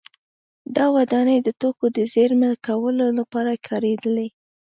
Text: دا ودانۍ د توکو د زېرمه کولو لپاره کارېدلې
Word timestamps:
دا 0.75 0.85
ودانۍ 0.95 1.37
د 1.43 1.49
توکو 1.61 1.85
د 1.97 1.99
زېرمه 2.13 2.51
کولو 2.67 3.07
لپاره 3.19 3.51
کارېدلې 3.67 4.27